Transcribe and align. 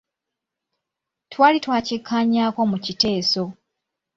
Twali 1.31 1.57
twakikkaanyaako 1.63 2.61
mu 2.71 2.77
kiteeso. 2.85 3.43